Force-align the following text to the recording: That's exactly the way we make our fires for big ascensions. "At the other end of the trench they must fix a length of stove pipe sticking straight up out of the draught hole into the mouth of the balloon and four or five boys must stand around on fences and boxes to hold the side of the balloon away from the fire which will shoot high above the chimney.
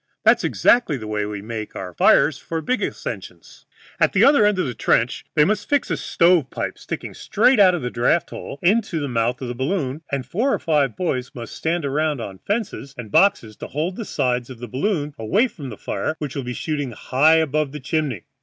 That's 0.23 0.43
exactly 0.43 0.97
the 0.97 1.05
way 1.05 1.27
we 1.27 1.43
make 1.43 1.75
our 1.75 1.93
fires 1.93 2.39
for 2.39 2.59
big 2.61 2.81
ascensions. 2.81 3.67
"At 3.99 4.13
the 4.13 4.25
other 4.25 4.47
end 4.47 4.57
of 4.57 4.65
the 4.65 4.73
trench 4.73 5.25
they 5.35 5.45
must 5.45 5.69
fix 5.69 5.91
a 5.91 5.91
length 5.93 6.01
of 6.01 6.07
stove 6.09 6.49
pipe 6.49 6.79
sticking 6.79 7.13
straight 7.13 7.59
up 7.59 7.67
out 7.67 7.75
of 7.75 7.83
the 7.83 7.91
draught 7.91 8.31
hole 8.31 8.57
into 8.63 8.99
the 8.99 9.07
mouth 9.07 9.43
of 9.43 9.47
the 9.47 9.53
balloon 9.53 10.01
and 10.11 10.25
four 10.25 10.55
or 10.55 10.57
five 10.57 10.95
boys 10.97 11.29
must 11.35 11.55
stand 11.55 11.85
around 11.85 12.19
on 12.19 12.39
fences 12.39 12.95
and 12.97 13.11
boxes 13.11 13.55
to 13.57 13.67
hold 13.67 13.95
the 13.95 14.03
side 14.05 14.49
of 14.49 14.57
the 14.57 14.67
balloon 14.67 15.13
away 15.19 15.47
from 15.47 15.69
the 15.69 15.77
fire 15.77 16.15
which 16.17 16.35
will 16.35 16.51
shoot 16.51 16.81
high 16.91 17.35
above 17.35 17.71
the 17.71 17.79
chimney. 17.79 18.23